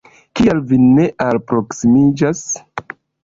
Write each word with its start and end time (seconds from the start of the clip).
Kial 0.37 0.61
vi 0.71 0.79
ne 0.85 1.05
alproksimiĝas? 1.27 2.43